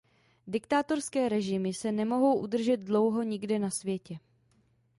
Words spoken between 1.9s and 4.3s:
nemohou udržet dlouho nikde na světě.